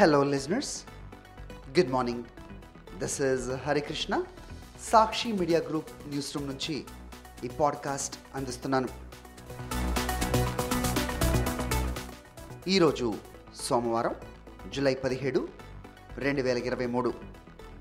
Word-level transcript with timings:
Hello, 0.00 0.20
listeners. 0.24 0.68
Good 1.76 1.88
morning. 1.94 2.20
This 3.00 3.16
is 3.20 3.46
Harikrishna 3.64 4.14
Sakshi 4.90 5.30
media 5.32 5.58
group 5.66 5.90
news 6.08 6.30
room 6.36 6.46
నుంచి 6.46 6.74
ఈ 7.44 7.48
podcast 7.58 8.14
అందిస్తున్నాను 8.36 8.88
ఈరోజు 12.74 13.08
సోమవారం 13.64 14.14
జూలై 14.76 14.94
పదిహేడు 14.94 15.42
రెండు 16.18 16.44
వేల 16.46 16.62
ఇరవై 16.70 16.86
మూడు 16.86 17.12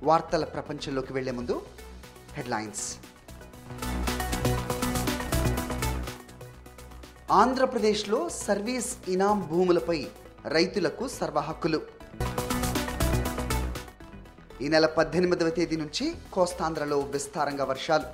వార్తల 0.03 0.47
ప్రపంచంలోకి 0.55 1.13
వెళ్ళే 1.13 1.35
ముందు 1.39 1.57
హెడ్లైన్స్ 2.37 2.83
ఆంధ్రప్రదేశ్లో 7.41 8.21
సర్వీస్ 8.41 8.91
ఇనాం 9.15 9.39
భూములపై 9.53 9.99
రైతులకు 10.57 11.07
సర్వహక్కులు 11.19 11.79
హక్కులు 11.79 11.98
ఈ 14.63 14.67
నెల 14.71 14.85
పద్దెనిమిదవ 14.95 15.49
తేదీ 15.57 15.75
నుంచి 15.81 16.05
కోస్తాంధ్రలో 16.33 16.97
విస్తారంగా 17.13 17.65
వర్షాలు. 17.69 18.07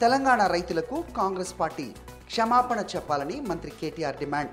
తెలంగాణ 0.00 0.40
రైతులకు 0.54 0.96
కాంగ్రెస్ 1.18 1.52
పార్టీ 1.60 1.86
క్షమాపణ 2.30 2.80
చెప్పాలని 2.94 3.36
మంత్రి 3.50 3.72
కేటీఆర్ 3.80 4.18
డిమాండ్. 4.22 4.50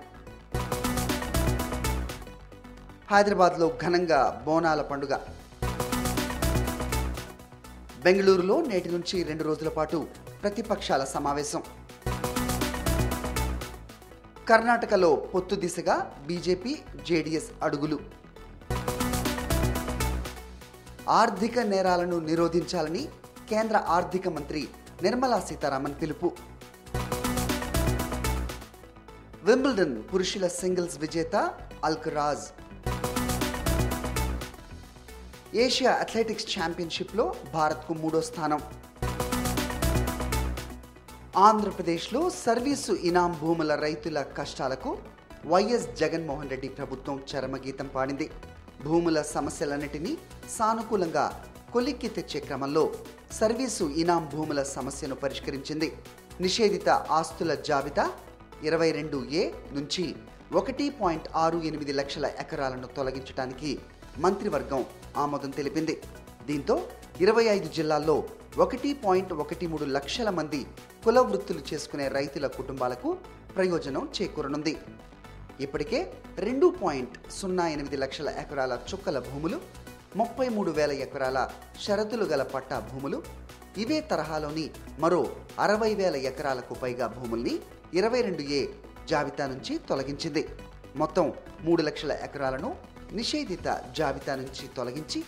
హైదరాబాద్లో 3.14 3.70
ఘనంగా 3.84 4.22
బోనాల 4.46 4.82
పండుగ. 4.91 5.13
బెంగళూరులో 8.05 8.62
నేటి 8.70 8.90
నుంచి 8.90 9.18
రెండు 9.24 9.44
రోజుల 9.44 9.70
పాటు 9.80 10.08
ప్రతిపక్షాల 10.44 11.04
సమావేశం. 11.16 11.63
కర్ణాటకలో 14.49 15.13
పొత్తు 15.35 15.55
దిశగా 15.55 15.99
బీజేపీ 16.27 16.74
జేడీఎస్ 17.10 17.52
అడుగులు. 17.68 18.21
ఆర్థిక 21.20 21.59
నేరాలను 21.71 22.17
నిరోధించాలని 22.27 23.01
కేంద్ర 23.49 23.77
ఆర్థిక 23.95 24.27
మంత్రి 24.35 24.62
నిర్మలా 25.04 25.40
సీతారామన్ 25.48 25.95
పిలుపు. 26.01 26.27
వింబుల్డన్ 29.48 29.95
పురుషుల 30.12 30.48
సింగిల్స్ 30.59 30.98
విజేత 31.04 31.35
అల్కరాజ్. 31.87 32.45
ఏషియా 35.63 35.93
అథ్లెటిక్స్ 36.04 36.48
ఛాంపియన్షిప్లో 36.54 37.26
భారత్కు 37.55 37.95
మూడో 38.04 38.21
స్థానం. 38.29 38.62
ఆంధ్రప్రదేశ్లో 41.48 42.21
సర్వీసు 42.45 42.93
ఇనాం 43.09 43.34
భూముల 43.41 43.76
రైతుల 43.85 44.21
కష్టాలకు 44.39 44.93
వైఎస్ 45.51 45.89
జగన్మోహన్ 46.01 46.49
రెడ్డి 46.49 46.71
ప్రభుత్వం 46.79 47.17
చరమగీతం 47.32 47.87
పాడింది. 47.95 48.29
భూముల 48.85 49.20
సమస్యలన్నిటినీ 49.35 50.12
సానుకూలంగా 50.57 51.26
కొలిక్కి 51.74 52.10
తెచ్చే 52.15 52.40
క్రమంలో 52.48 52.84
సర్వీసు 53.40 53.85
ఇనాం 54.01 54.23
భూముల 54.34 54.62
సమస్యను 54.76 55.15
పరిష్కరించింది. 55.23 55.90
నిషేధిత 56.46 56.90
ఆస్తుల 57.20 57.54
జాబితా 57.68 58.05
ఇరవై 58.70 58.90
రెండు 58.98 59.18
ఏ 59.41 59.43
నుంచి 59.76 60.05
ఒకటి 60.60 60.85
పాయింట్ 61.01 61.27
ఆరు 61.43 61.60
ఎనిమిది 61.70 61.93
లక్షల 61.99 62.26
ఎకరాలను 62.43 62.88
తొలగించడానికి 62.98 63.71
మంత్రివర్గం 64.23 64.81
ఆమోదం 65.23 65.51
తెలిపింది. 65.59 65.95
దీంతో 66.47 66.75
ఇరవై 67.25 67.45
ఐదు 67.56 67.69
జిల్లాల్లో 67.78 68.16
ఒకటి 68.63 68.90
పాయింట్ 69.03 69.31
ఒకటి 69.44 69.66
మూడు 69.73 69.85
లక్షల 69.97 70.29
మంది 70.40 70.62
కుల 71.03 71.19
వృత్తులు 71.29 71.62
చేసుకునే 71.69 72.07
రైతుల 72.18 72.47
కుటుంబాలకు 72.57 73.09
ప్రయోజనం 73.56 74.03
చేకూరనుంది. 74.18 74.73
ఇప్పటికే 75.66 76.00
రెండు 76.45 76.67
పాయింట్ 76.81 77.16
సున్నా 77.38 77.66
ఎనిమిది 77.75 77.97
లక్షల 78.03 78.29
ఎకరాల 78.44 78.73
చుక్కల 78.89 79.19
భూములు 79.29 79.57
ముప్పై 80.19 80.47
మూడు 80.55 80.72
వేల 80.77 80.91
ఎకరాల 81.05 81.39
షరతులు 81.83 82.25
గల 82.31 82.44
పట్టా 82.53 82.77
భూములు 82.89 83.17
ఇవే 83.83 84.00
తరహాలోని 84.11 84.66
మరో 85.00 85.19
అరవై 85.66 85.91
వేల 86.00 86.16
ఎకరాలకు 86.29 86.73
పైగా 86.83 87.07
భూముల్ని 87.17 87.53
ఇరవై 88.00 88.21
రెండు 88.27 88.44
ఏ 88.57 88.61
జాబితా 89.09 89.45
నుంచి 89.51 89.73
తొలగించింది. 89.89 90.44
మొత్తం 91.01 91.27
మూడు 91.67 91.81
లక్షల 91.88 92.11
ఎకరాలను 92.27 92.71
నిషేధిత 93.19 93.67
జాబితా 93.97 94.35
నుంచి 94.41 94.66
తొలగించి 94.77 95.21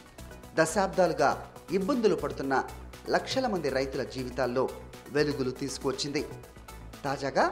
దశాబ్దాలుగా 0.59 1.29
ఇబ్బందులు 1.77 2.17
పడుతున్న 2.23 2.55
లక్షల 3.15 3.45
మంది 3.53 3.69
రైతుల 3.77 4.03
జీవితాల్లో 4.15 4.65
వెలుగులు 5.15 5.51
తీసుకువచ్చింది. 5.61 6.23
తాజాగా 7.05 7.45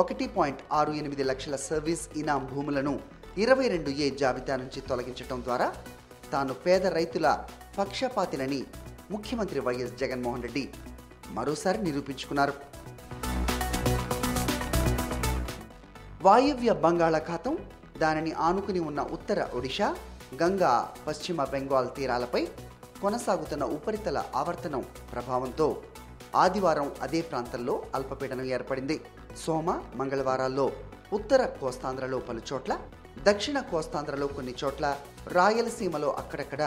ఒకటి 0.00 0.26
పాయింట్ 0.36 0.62
ఆరు 0.78 0.92
ఎనిమిది 0.92 1.24
లక్షల 1.28 1.56
సర్వీస్ 1.56 2.02
ఇనాం 2.20 2.42
భూములను 2.52 2.92
ఇరవై 3.38 3.66
రెండు 3.68 3.90
ఏ 4.04 4.06
జాబితా 4.20 4.54
నుంచి 4.56 4.80
తొలగించడం 4.80 5.38
ద్వారా 5.44 5.68
తాను 6.32 6.54
పేద 6.64 6.86
రైతుల 6.96 7.26
పక్షపాతినని 7.78 8.60
ముఖ్యమంత్రి 9.10 9.60
వైఎస్ 9.60 9.94
జగన్మోహన్ 10.02 10.42
రెడ్డి 10.42 10.64
మరోసారి 11.36 11.78
నిరూపించుకున్నారు. 11.82 12.54
వాయువ్య 16.26 16.72
బంగాళాఖాతం 16.84 17.56
దానిని 17.98 18.32
ఆనుకుని 18.48 18.80
ఉన్న 18.80 19.00
ఉత్తర 19.16 19.48
ఒడిషా 19.54 19.88
గంగా 20.42 20.72
పశ్చిమ 21.06 21.44
బెంగాల్ 21.44 21.90
తీరాలపై 21.96 22.42
కొనసాగుతున్న 23.02 23.64
ఉపరితల 23.76 24.18
ఆవర్తనం 24.34 24.82
ప్రభావంతో 25.12 25.66
ఆదివారం 26.36 26.94
అదే 27.02 27.20
ప్రాంతంలో 27.22 27.74
అల్పపీడనం 27.94 28.44
ఏర్పడింది. 28.44 28.96
సోమ 29.36 29.82
మంగళవారాల్లో 29.94 30.72
ఉత్తర 31.12 31.44
కోస్తాంధ్రలో 31.60 32.18
పలు 32.18 32.40
చోట్ల 32.52 32.78
దక్షిణ 33.22 33.60
కోస్తాంధ్రలో 33.60 34.26
కొన్ని 34.26 34.54
చోట్ల 34.64 34.86
రాయలసీమలో 35.28 36.10
అక్కడక్కడ 36.12 36.62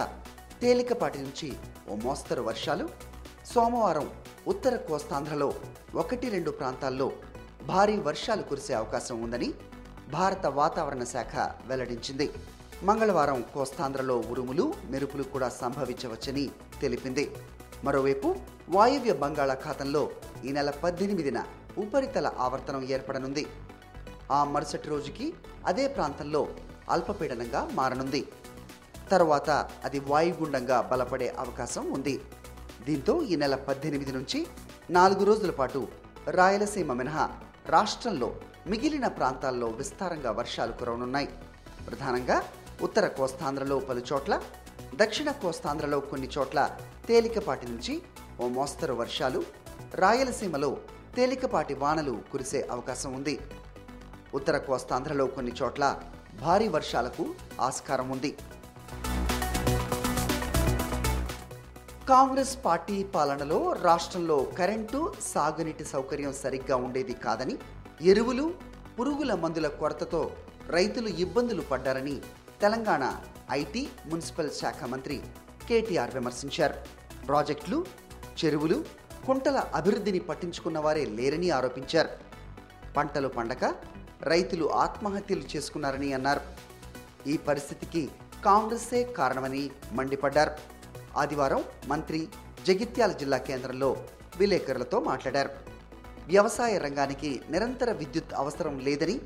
తేలికపాటి 0.62 1.20
నుంచి 1.20 1.50
ఓ 1.90 1.96
మోస్తరు 1.96 2.42
వర్షాలు. 2.42 2.90
సోమవారం 3.54 4.10
ఉత్తర 4.48 4.76
కోస్తాంధ్రలో 4.76 5.54
ఒకటి 5.96 6.30
రెండు 6.30 6.52
ప్రాంతాల్లో 6.52 7.12
భారీ 7.68 7.98
వర్షాలు 7.98 8.42
కురిసే 8.42 8.74
అవకాశం 8.74 9.22
ఉందని 9.22 9.54
భారత 10.12 10.46
వాతావరణ 10.46 11.04
శాఖ 11.04 11.36
వెల్లడించింది. 11.68 12.28
మంగళవారం 12.84 13.46
కోస్తాంధ్రలో 13.54 14.18
ఉరుములు 14.20 14.74
మెరుపులు 14.86 15.24
కూడా 15.24 15.50
సంభవించవచ్చని 15.50 16.50
తెలిపింది. 16.82 17.32
మరోవైపు 17.84 18.36
వాయువ్య 18.70 19.14
బంగాళాఖాతంలో 19.14 20.10
ఈ 20.46 20.52
నెల 20.52 20.70
పద్దెనిమిదిన 20.70 21.44
ఉపరితల 21.78 22.28
ఆవర్తనం 22.40 22.84
ఏర్పడనుంది. 22.84 23.48
ఆ 24.32 24.44
మరుసటి 24.44 24.88
రోజుకి 24.90 25.34
అదే 25.66 25.88
ప్రాంతంలో 25.88 26.48
అల్పపీడనంగా 26.90 27.70
మారనుంది. 27.74 28.22
తర్వాత 29.12 29.50
అది 29.84 30.00
వాయుగుండంగా 30.00 30.82
బలపడే 30.82 31.30
అవకాశం 31.40 31.92
ఉంది. 31.92 32.22
దీంతో 32.86 33.24
ఈ 33.24 33.36
నెల 33.36 33.56
పద్దెనిమిది 33.56 34.12
నుంచి 34.12 34.48
నాలుగు 34.90 35.24
రోజుల 35.24 35.52
పాటు 35.52 35.88
రాయలసీమ 36.32 36.94
మినహా 36.94 37.30
రాష్ట్రంలో 37.70 38.36
మిగిలిన 38.68 39.08
ప్రాంతాల్లో 39.08 39.68
విస్తారంగా 39.68 40.32
వర్షాలు 40.32 40.72
కురవనున్నాయి. 40.72 41.30
ప్రధానంగా 41.88 42.44
ఉత్తర 42.82 43.08
కోస్తాంధ్రలో 43.08 43.80
పలు 43.80 44.02
చోట్ల 44.14 44.42
దక్షిణ 44.96 45.32
కోస్తాంధ్రలో 45.32 46.00
కొన్ని 46.00 46.30
చోట్ల 46.38 46.78
తేలికపాటి 47.10 47.66
నుంచి 47.72 47.94
ఓ 48.42 48.48
మోస్తరు 48.48 48.94
వర్షాలు 48.94 49.40
రాయలసీమలో 49.96 50.78
తేలికపాటి 51.16 51.74
వానలు 51.74 52.14
కురిసే 52.32 52.68
అవకాశం 52.72 53.12
ఉంది. 53.14 53.40
ఉత్తర 54.34 54.58
కోస్తాంధ్రలో 54.58 55.26
కొన్ని 55.28 55.54
చోట్ల 55.60 56.02
భారీ 56.42 56.68
వర్షాలకు 56.68 57.24
ఆస్కారం 57.62 58.10
ఉంది. 58.10 58.32
కాంగ్రెస్ 62.12 62.54
పార్టీ 62.66 63.04
పాలనలో 63.16 63.74
రాష్ట్రంలో 63.74 64.38
కరెంటు 64.60 65.14
సాగునీటి 65.34 65.86
సౌకర్యం 65.86 66.34
సరిగ్గా 66.34 66.76
ఉండేది 66.76 67.14
కాదని 67.14 67.58
ఎరువులు 68.02 68.54
పురుగుల 69.00 69.34
మందుల 69.34 69.68
కొరతతో 69.82 70.32
రైతులు 70.70 71.08
ఇబ్బందులు 71.26 71.62
పడ్డారని 71.62 72.16
తెలంగాణ 72.62 73.04
ఐటీ 73.52 73.84
మున్సిపల్ 74.06 74.52
శాఖ 74.62 74.84
మంత్రి 74.84 75.20
కేటీఆర్ 75.68 76.16
విమర్శించారు. 76.16 76.99
ప్రాజెక్టులు 77.28 77.86
చెరువులు 78.40 78.86
కుంటల 79.28 79.58
అభివృద్ధిని 79.74 80.20
పట్టించుకున్న 80.20 80.80
వారే 80.80 81.06
లేరని 81.06 81.50
ఆరోపించారు. 81.50 82.10
పంటలు 82.98 83.28
పండక 83.28 83.76
రైతులు 84.24 84.66
ఆత్మహత్యలు 84.74 85.44
చేసుకున్నారని 85.56 86.14
అన్నారు. 86.14 86.42
ఈ 87.30 87.38
పరిస్థితికి 87.38 88.10
కాంగ్రెస్సే 88.46 89.04
కారణమని 89.04 89.70
మండిపడ్డారు. 89.92 90.52
ఆదివారం 91.18 91.64
మంత్రి 91.88 92.28
జగిత్యాల 92.66 93.12
జిల్లా 93.12 93.38
కేంద్రంలో 93.38 94.06
విలేకరులతో 94.38 95.00
మాట్లాడారు. 95.00 95.50
వ్యవసాయ 96.28 96.78
రంగానికి 96.78 97.42
నిరంతర 97.50 97.92
విద్యుత్ 97.92 98.34
అవసరం 98.34 98.80
లేదని 98.80 99.20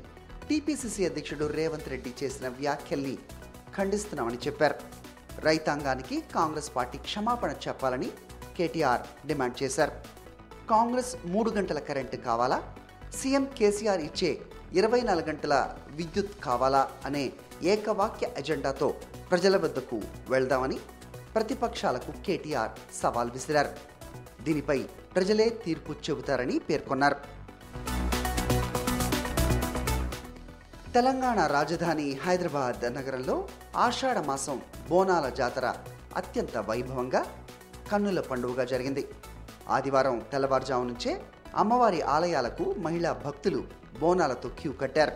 టీపీసీసీ 0.48 1.06
అధ్యక్షుడు 1.06 1.44
రేవంత్ 1.44 1.88
రెడ్డి 1.88 2.14
చేసిన 2.22 2.48
వ్యాఖ్యల్ని 2.48 3.18
ఖండిస్తున్నామని 3.76 4.38
చెప్పారు. 4.46 5.03
రైతాంగానికి 5.40 6.20
కాంగ్రెస్ 6.34 6.76
పార్టీ 6.76 6.98
క్షమాపణ 6.98 7.50
చెప్పాలని 7.50 8.10
కేటీఆర్ 8.56 9.26
డిమాండ్ 9.26 9.62
చేశారు. 9.62 9.92
కాంగ్రెస్ 10.70 11.16
మూడు 11.26 11.50
గంటల 11.50 11.78
కరెంటు 11.78 12.16
కావాలా? 12.16 12.74
సీఎం 13.14 13.44
కేసీఆర్ 13.58 14.00
ఇచ్చే 14.00 14.40
ఇరవై 14.72 15.00
నాలుగు 15.00 15.26
గంటల 15.26 15.76
విద్యుత్ 15.90 16.44
కావాలా? 16.44 16.90
అనే 17.04 17.32
ఏకవాక్య 17.62 18.28
ఎజెండాతో 18.38 18.94
ప్రజల 19.30 19.56
వద్దకు 19.56 20.02
వెళ్దామని 20.28 20.78
ప్రతిపక్షాలకు 21.34 22.12
కేటీఆర్ 22.26 22.70
సవాల్ 23.02 23.30
విసిరారు. 23.30 23.70
దీనిపై 24.42 24.82
ప్రజలే 25.14 25.48
తీర్పు 25.48 25.92
చెబుతారని 25.92 26.58
పేర్కొన్నారు. 26.58 27.16
తెలంగాణ 30.94 31.46
రాజధాని 31.46 32.14
హైదరాబాద్ 32.24 32.94
నగరంలో 32.94 33.48
ఆషాఢ 33.76 34.18
మాసం 34.18 34.62
బోనాల 34.90 35.28
జాతర 35.28 35.74
అత్యంత 36.16 36.58
వైభవంగా 36.58 37.22
కన్నుల 37.92 38.20
పండుగగా 38.20 38.64
జరిగింది. 38.64 39.08
ఆదివారం 39.68 40.22
తెల్లవారుజాము 40.32 40.84
నుంచే 40.84 41.20
అమ్మవారి 41.56 42.02
ఆలయాలకు 42.02 42.74
మహిళా 42.78 43.12
భక్తులు 43.12 43.64
బోనాలతో 44.00 44.48
క్యూ 44.48 44.72
కట్టారు. 44.72 45.12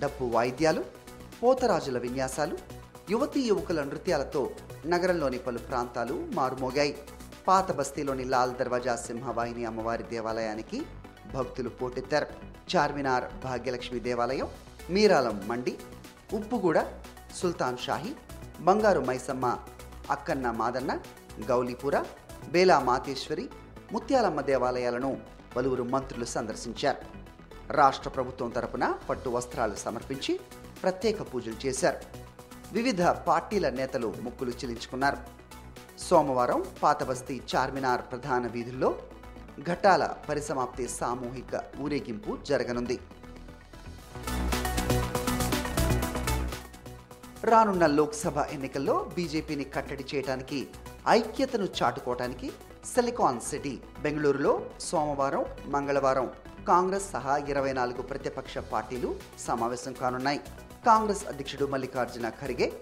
డప్పు 0.00 0.24
వాయిద్యాలు 0.24 0.84
పోతరాజుల 1.42 1.98
విన్యాసాలు 1.98 2.58
యువతీ 3.10 3.40
యువకుల 3.40 3.82
నృత్యాలతో 3.82 4.50
నగరంలోని 4.86 5.38
పలు 5.38 5.58
ప్రాంతాలు 5.58 6.28
మారుమోగాయి. 6.34 6.98
పాత 7.48 7.72
బస్తీలోని 7.72 8.24
లాల్ 8.24 8.54
దర్వాజా 8.54 8.96
సింహవాహిని 8.96 9.64
అమ్మవారి 9.64 10.02
దేవాలయానికి 10.02 10.82
భక్తులు 11.34 11.68
పోటెత్తారు. 11.68 12.26
చార్మినార్ 12.76 13.24
భాగ్యలక్ష్మి 13.44 14.00
దేవాలయం 14.00 14.48
మీరాలం 14.90 15.48
మండి 15.48 15.72
ఉప్పుగూడ 16.34 16.78
సుల్తాన్ 17.36 17.78
షాహి 17.78 18.12
బంగారు 18.60 19.00
మైసమ్మ 19.00 19.46
అక్కన్న 20.10 20.50
మాదన్న 20.50 20.92
గౌలీపుర 21.48 21.96
బేలా 22.52 22.78
మాతేశ్వరి 22.78 23.46
ముత్యాలమ్మ 23.92 24.40
దేవాలయాలను 24.40 25.10
పలువురు 25.56 25.82
మంత్రులు 25.82 26.24
సందర్శించారు. 26.24 27.02
రాష్ట్ర 27.72 28.10
ప్రభుత్వం 28.10 28.48
తరపున 28.48 28.98
పట్టు 29.08 29.30
వస్త్రాలు 29.30 29.74
సమర్పించి 29.74 30.40
ప్రత్యేక 30.82 31.34
పూజలు 31.34 31.66
చేశారు. 31.66 32.00
వివిధ 32.72 33.02
పార్టీల 33.02 33.68
నేతలు 33.68 34.14
ముక్కులు 34.20 34.50
చెల్లించుకున్నారు 34.50 35.18
సోమవారం 35.98 36.64
పాతబస్తీ 36.82 37.40
చార్మినార్ 37.54 38.02
ప్రధాన 38.02 38.46
వీధుల్లో 38.46 38.96
ఘటాల 39.62 40.14
పరిసమాప్తి 40.28 40.88
సామూహిక 40.88 41.62
ఊరేగింపు 41.80 42.38
జరగనుంది. 42.48 43.00
రానున్న 47.48 47.86
లోక్సభ 47.86 48.38
ఎన్నికల్లో 48.38 49.10
బీజేపీని 49.14 49.64
కట్టడి 49.64 50.04
చేయడానికి 50.14 50.58
ఐక్యతను 51.08 51.66
చాటుకోవటానికి 51.78 52.48
సిలికాన్ 52.94 53.40
సిటీ 53.40 53.78
బెంగళూరులో 54.02 54.52
సోమవారం 54.80 55.44
మంగళవారం 55.66 56.30
కాంగ్రెస్ 56.68 57.10
సహా 57.10 57.36
ఇరవై 57.36 57.72
నాలుగు 57.72 58.02
ప్రతిపక్ష 58.02 58.58
పార్టీలు 58.58 59.16
సమావేశం 59.38 59.92
కానున్నాయి. 59.92 60.40
కాంగ్రెస్ 60.86 61.26
అధ్యక్షుడు 61.26 61.66
మల్లికార్జున 61.66 62.28
ఖర్గే 62.28 62.72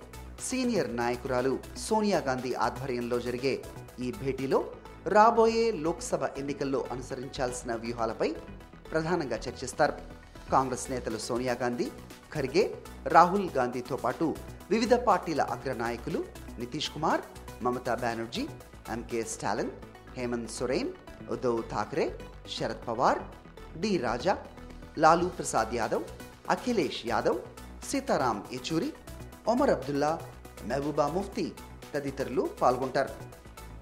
సీనియర్ 0.48 0.96
నాయకురాలు 0.96 1.58
సోనియా 1.78 2.18
గాంధీ 2.18 2.54
ఆధ్వర్యంలో 2.54 3.18
జరిగే 3.18 3.54
ఈ 4.00 4.10
భేటీలో 4.22 4.64
రాబోయే 5.06 5.72
లోక్సభ 5.72 6.24
ఎన్నికల్లో 6.38 6.84
అనుసరించాల్సిన 6.90 7.74
వ్యూహాలపై 7.74 8.30
ప్రధానంగా 8.92 9.36
చర్చిస్తారు. 9.36 9.96
కాంగ్రెస్ 10.52 10.90
నేతలు 10.90 11.18
సోనియా 11.18 11.52
గాంధీ 11.52 11.86
ఖర్గే 12.34 12.64
రాహుల్ 13.08 13.50
గాంధీతో 13.50 13.96
పాటు 13.96 14.26
వివిధ 14.72 14.94
పార్టీల 15.06 15.42
అగ్ర 15.54 15.72
నాయకులు 15.80 16.20
నితీష్ 16.58 16.90
కుమార్ 16.92 17.22
మమతా 17.64 17.94
బెనర్జీ 18.02 18.44
ఎంకే 18.94 19.20
స్టాలిన్ 19.32 19.72
హేమంత్ 20.16 20.54
సొరేన్ 20.58 20.90
ఉద్ధవ్ 21.34 21.60
ఠాక్రే 21.72 22.06
శరద్ 22.54 22.84
పవార్ 22.88 23.20
డి 23.82 23.90
రాజా 24.06 24.34
లాలూ 24.98 25.28
ప్రసాద్ 25.28 25.74
యాదవ్ 25.80 26.04
అఖిలేష్ 26.50 27.00
యాదవ్ 27.06 27.38
సీతారాం 27.90 28.38
యెచూరి 28.52 28.90
ఒమర్ 29.52 29.74
అబ్దుల్లా 29.76 30.12
మెహబూబా 30.68 31.06
ముఫ్తీ 31.08 31.46
తదితరులు 31.94 32.42
పాల్గొంటారు. 32.60 33.12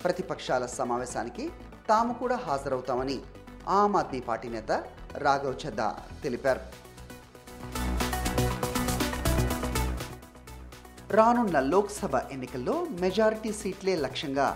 ప్రతిపక్షాల 0.05 0.67
సమావేశానికి 0.79 1.45
తాము 1.89 2.13
కూడా 2.15 2.37
హాజరవుతామని 2.47 3.19
ఆమ్ 3.69 3.97
ఆద్మీ 3.97 4.21
పార్టీ 4.21 4.49
నేత 4.49 4.73
రాఘవ్ 5.27 5.61
చద్దా 5.65 5.89
తెలిపారు. 6.23 6.63
రానున్న 11.17 11.59
లోక్సభ 11.73 12.15
ఎన్నికల్లో 12.35 12.75
మెజారిటీ 13.01 13.51
సీట్లే 13.59 13.95
లక్ష్యంగా 14.05 14.47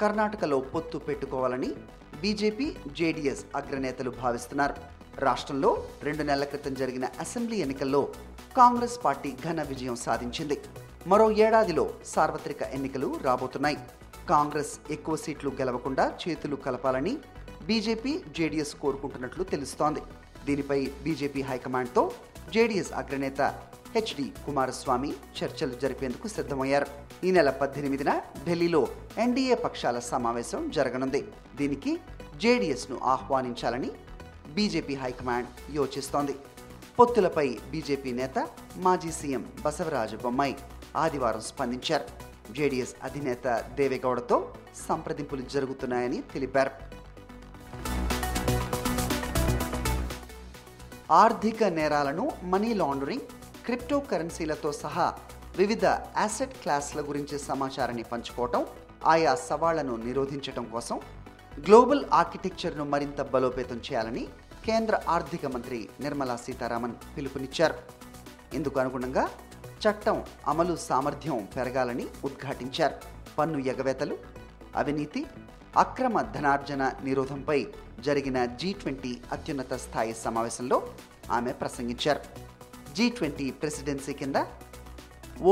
కర్ణాటకలో 0.00 0.58
పొత్తు 0.74 0.96
పెట్టుకోవాలని 1.06 1.70
బీజేపీ 2.22 2.66
జేడీఎస్ 2.98 3.42
అగ్రనేతలు 3.60 4.10
భావిస్తున్నారు. 4.20 4.74
రాష్ట్రంలో 5.24 5.70
రెండు 6.06 6.24
నెలల 6.28 6.46
క్రితం 6.52 6.74
జరిగిన 6.80 7.08
అసెంబ్లీ 7.24 7.56
ఎన్నికల్లో 7.64 8.02
కాంగ్రెస్ 8.58 8.96
పార్టీ 9.06 9.32
ఘన 9.46 9.62
విజయం 9.70 9.96
సాధించింది. 10.06 10.58
మరో 11.12 11.26
ఏడాదిలో 11.46 11.86
సార్వత్రిక 12.14 12.62
ఎన్నికలు 12.78 13.08
రాబోతున్నాయి. 13.26 13.78
కాంగ్రెస్ 14.32 14.74
ఎక్కువ 14.96 15.16
సీట్లు 15.24 15.52
గెలవకుండా 15.62 16.06
చేతులు 16.24 16.58
కలపాలని 16.66 17.16
బీజేపీ 17.70 18.14
జేడీఎస్ 18.38 18.74
కోరుకుంటున్నట్లు 18.84 19.44
తెలుస్తోంది. 19.54 20.04
దీనిపై 20.46 20.80
బీజేపీ 21.04 21.40
హైకమాండ్తో 21.48 22.02
జేడీఎస్ 22.54 22.92
అగ్రనేత 22.92 23.42
హెచ్డి 23.94 24.26
కుమారస్వామి 24.46 25.10
చర్చలు 25.38 25.74
జరిపేందుకు 25.82 26.26
సిద్ధమయ్యారు. 26.28 26.88
ఈ 27.26 27.30
నెల 27.36 27.50
పద్దెనిమిదిన 27.50 28.10
ఢిల్లీలో 28.46 28.82
ఎన్డీఏ 29.18 29.54
పక్షాల 29.54 29.98
సమావేశం 30.12 30.70
జరగనుంది. 30.70 31.20
దీనికి 31.56 31.92
జేడీఎస్ను 32.42 32.96
ఆహ్వానించాలని 33.14 33.90
బీజేపీ 34.54 34.94
హైకమాండ్ 34.94 35.48
యోచిస్తోంది. 35.76 36.34
పొత్తులపై 36.98 37.48
బీజేపీ 37.70 38.12
నేత 38.12 38.38
మాజీ 38.76 39.10
సీఎం 39.12 39.42
బసవరాజ 39.64 40.14
బొమ్మాయి 40.14 40.56
ఆదివారం 40.96 41.40
స్పందించారు. 41.40 42.06
జేడీఎస్ 42.52 42.94
అధినేత 43.02 43.46
దేవేగౌడతో 43.78 44.36
సంప్రదింపులు 44.88 45.42
జరుగుతున్నాయని 45.54 46.20
తెలిపారు. 46.34 46.70
ఆర్థిక 51.10 51.64
నేరాలను 51.64 52.30
మనీ 52.42 52.74
లాండరింగ్ 52.74 53.20
క్రిప్టో 53.64 54.00
కరెన్సీలతో 54.00 54.72
సహా 54.72 55.14
వివిధ 55.58 55.84
యాసెట్ 55.84 56.54
క్లాస్ల 56.54 57.00
గురించి 57.00 57.38
సమాచారాన్ని 57.38 58.02
పంచుకోవటం 58.02 58.66
ఆయా 59.06 59.34
సవాళ్ళను 59.34 59.96
నిరోధించటం 59.96 60.64
కోసం 60.64 61.00
గ్లోబల్ 61.58 62.04
ఆర్కిటెక్చర్ను 62.12 62.84
మరింత 62.84 63.22
బలోపేతం 63.22 63.76
చేయాలని 63.76 64.28
కేంద్ర 64.64 65.00
ఆర్థిక 65.08 65.46
మంత్రి 65.46 65.88
నిర్మలా 66.00 66.36
సీతారామన్ 66.36 66.94
పిలుపునిచ్చారు. 67.16 67.74
ఇందుకు 68.54 68.80
అనుగుణంగా 68.80 69.28
చట్టం 69.88 70.24
అమలు 70.46 70.76
సామర్థ్యం 70.76 71.48
పెరగాలని 71.56 72.06
ఉద్ఘాటించారు. 72.24 72.94
పన్ను 73.38 73.58
ఎగవేతలు 73.58 74.18
అవినీతి 74.76 75.26
అక్రమ 75.76 76.20
ధనార్జన 76.20 76.92
నిరోధంపై 77.04 77.66
జరిగిన 78.06 78.38
జీ 78.60 78.70
ట్వంటీ 78.72 79.12
అత్యున్నత 79.32 79.74
స్థాయి 79.84 80.14
సమావేశంలో 80.24 80.78
ఆమె 81.36 81.52
ప్రసంగించారు. 81.60 82.22
జీ 82.96 83.06
ట్వంటీ 83.18 83.46
ప్రెసిడెన్సీ 83.60 84.12
కింద 84.20 84.38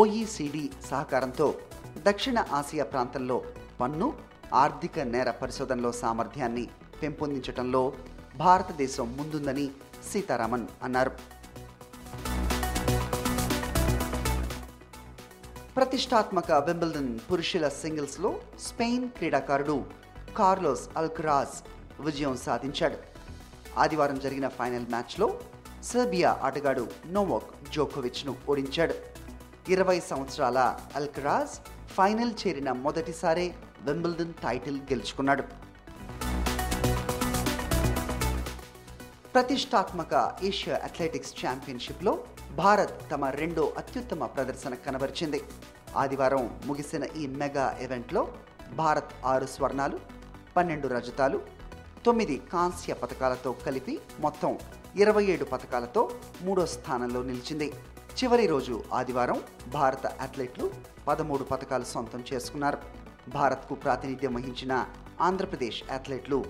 ఓఈసిడి 0.00 0.64
సహకారంతో 0.90 1.48
దక్షిణ 2.08 2.38
ఆసియా 2.58 2.84
ప్రాంతంలో 2.92 3.38
పన్ను 3.80 4.08
ఆర్థిక 4.62 4.98
నేర 5.14 5.30
పరిశోధనలో 5.42 5.90
సామర్థ్యాన్ని 6.02 6.64
పెంపొందించడంలో 7.02 7.82
భారతదేశం 8.36 9.06
ముందుందని 9.16 9.66
సీతారామన్ 10.10 10.66
అన్నారు. 10.82 11.12
ప్రతిష్టాత్మక 15.76 16.50
వింబల్డన్ 16.66 17.12
పురుషుల 17.28 17.66
సింగిల్స్లో 17.82 18.30
స్పెయిన్ 18.66 19.06
క్రీడాకారుడు 19.16 19.76
కార్లోస్ 20.36 20.84
అల్క్రాజ్ 20.96 21.56
విజయం 22.00 22.36
సాధించాడు. 22.36 22.96
ఆదివారం 23.78 24.18
జరిగిన 24.18 24.48
ఫైనల్ 24.48 24.86
మ్యాచ్లో 24.86 25.40
సెర్బియా 25.84 26.40
ఆటగాడు 26.42 26.88
నోవోక్ 27.06 27.72
జోకోవిచ్ను 27.72 28.36
ఓడించాడు. 28.48 28.94
ఇరవై 29.68 30.00
సంవత్సరాల 30.00 30.78
అల్కరాజ్ 30.96 31.54
ఫైనల్ 31.90 32.32
చేరిన 32.46 32.72
మొదటిసారే 32.72 33.54
వింబుల్డన్ 33.80 34.34
టైటిల్ 34.34 34.80
గెలుచుకున్నాడు. 34.80 35.64
ప్రతిష్టాత్మక 39.34 40.36
ఏషియా 40.42 40.76
అథ్లెటిక్స్ 40.76 41.46
ఛాంపియన్షిప్లో 41.46 42.24
భారత్ 42.54 43.10
తమ 43.10 43.24
రెండో 43.24 43.74
అత్యుత్తమ 43.76 44.26
ప్రదర్శన 44.26 44.74
కనబరిచింది. 44.74 45.42
ఆదివారం 45.96 46.60
ముగిసిన 46.64 47.04
ఈ 47.16 47.26
మెగా 47.26 47.78
ఈవెంట్లో 47.82 48.34
భారత్ 48.72 49.12
ఆరు 49.24 49.46
స్వర్ణాలు 49.46 50.00
పన్నెండు 50.56 50.88
రజతాలు 50.88 51.40
తొమ్మిది 52.06 52.42
కాంస్య 52.52 52.94
పథకాలతో 52.94 53.52
కలిపి 53.52 54.00
మొత్తం 54.20 54.58
ఇరవై 54.96 55.24
ఏడు 55.24 55.44
పథకాలతో 55.44 56.10
మూడో 56.42 56.66
స్థానంలో 56.66 57.22
నిలిచింది. 57.22 57.72
చివరి 58.18 58.46
రోజు 58.46 58.84
ఆదివారం 58.92 59.40
భారత 59.68 60.06
అథ్లెట్లు 60.06 60.70
పదమూడు 61.08 61.44
పథకాలు 61.44 61.84
సొంతం 61.84 62.24
చేసుకున్నారు. 62.32 62.78
భారత్కు 63.28 63.74
ప్రాతినిధ్యం 63.74 64.34
వహించిన 64.34 64.86
ఆంధ్రప్రదేశ్ 65.20 65.82
అథ్లెట్లు 65.90 66.44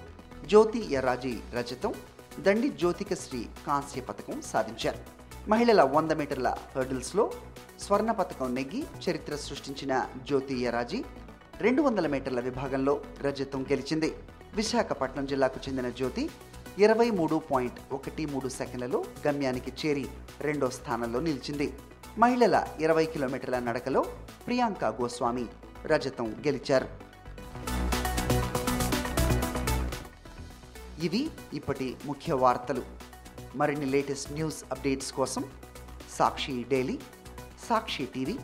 జ్యోతి 0.47 0.93
ఎర్రాజీ 0.95 1.41
రజతం 1.55 1.95
దండి 2.41 2.69
జ్యోతికశ్రీ 2.69 3.49
కాంస్య 3.67 4.01
పథకం 4.01 4.43
సాధించారు. 4.43 4.99
మహిళల 5.49 5.83
వంద 5.83 6.11
మీటర్ల 6.11 6.57
హర్డిల్స్లో 6.77 7.33
స్వర్ణ 7.81 8.11
పథకం 8.11 8.55
నెగ్గి 8.55 8.85
చరిత్ర 9.11 9.37
సృష్టించిన 9.37 10.07
జ్యోతి 10.27 10.55
యరాజీ 10.55 11.05
రెండు 11.61 11.83
వందల 11.83 12.07
మీటర్ల 12.07 12.41
విభాగంలో 12.41 13.01
రజతం 13.23 13.63
గెలిచింది. 13.63 14.15
విశాఖపట్నం 14.57 15.27
జిల్లాకు 15.27 15.61
చెందిన 15.69 15.89
జ్యోతి 15.89 16.31
ఇరవై 16.79 17.11
మూడు 17.11 17.43
పాయింట్ 17.53 17.79
ఒకటి 17.93 18.27
మూడు 18.27 18.49
సెకండ్లలో 18.49 19.05
గమ్యానికి 19.27 19.73
చేరి 19.87 20.09
రెండో 20.41 20.71
స్థానంలో 20.71 21.21
నిలిచింది. 21.21 21.73
మహిళల 22.19 22.67
ఇరవై 22.81 23.07
కిలోమీటర్ల 23.07 23.59
నడకలో 23.59 24.03
ప్రియాంక 24.47 24.85
గోస్వామి 24.85 25.47
రజతం 25.87 26.37
గెలిచారు. 26.47 26.89
ఇవి 31.01 31.31
ఇప్పటి 31.53 31.97
ముఖ్య 32.05 32.33
వార్తలు. 32.33 32.83
మరిన్ని 33.55 33.87
లేటెస్ట్ 33.87 34.33
న్యూస్ 34.33 34.65
అప్డేట్స్ 34.73 35.13
కోసం 35.13 35.45
Sakshi 36.19 36.65
daily 36.71 36.99
Sakshi 37.69 38.07
TV 38.07 38.39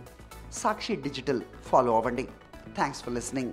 Sakshi 0.52 0.96
digital 0.96 1.42
follow 1.66 1.96
అవ్వండి. 1.96 2.28
Thanks 2.74 3.02
for 3.02 3.14
listening. 3.14 3.52